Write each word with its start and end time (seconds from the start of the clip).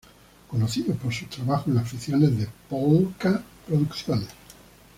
Conocido 0.47 0.95
por 0.95 1.13
sus 1.13 1.29
trabajos 1.29 1.67
en 1.67 1.75
las 1.75 1.87
ficciones 1.87 2.35
de 2.35 2.47
Pol-ka 2.67 3.43
Producciones. 3.67 4.29